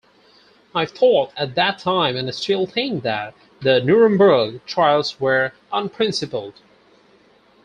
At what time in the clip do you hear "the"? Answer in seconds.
1.53-1.75, 3.59-3.81